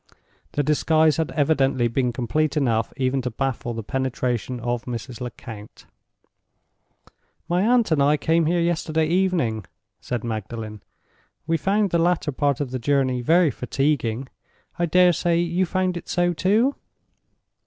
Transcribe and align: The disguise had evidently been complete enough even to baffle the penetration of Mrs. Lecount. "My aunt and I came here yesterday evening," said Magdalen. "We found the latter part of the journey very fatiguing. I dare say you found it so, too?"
The 0.53 0.63
disguise 0.63 1.17
had 1.17 1.29
evidently 1.33 1.87
been 1.87 2.11
complete 2.11 2.57
enough 2.57 2.91
even 2.97 3.21
to 3.21 3.29
baffle 3.29 3.75
the 3.75 3.83
penetration 3.83 4.59
of 4.59 4.85
Mrs. 4.85 5.21
Lecount. 5.21 5.85
"My 7.47 7.61
aunt 7.61 7.91
and 7.91 8.01
I 8.01 8.17
came 8.17 8.47
here 8.47 8.59
yesterday 8.59 9.05
evening," 9.05 9.63
said 9.99 10.23
Magdalen. 10.23 10.81
"We 11.45 11.55
found 11.57 11.91
the 11.91 11.99
latter 11.99 12.31
part 12.31 12.59
of 12.59 12.71
the 12.71 12.79
journey 12.79 13.21
very 13.21 13.51
fatiguing. 13.51 14.27
I 14.79 14.87
dare 14.87 15.13
say 15.13 15.37
you 15.37 15.67
found 15.67 15.95
it 15.95 16.09
so, 16.09 16.33
too?" 16.33 16.73